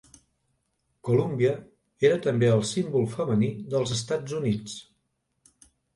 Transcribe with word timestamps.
Columbia 1.09 1.51
era 2.09 2.17
també 2.27 2.49
el 2.53 2.63
símbol 2.71 3.05
femení 3.19 3.51
dels 3.75 3.93
Estats 3.99 4.37
Units. 4.39 4.79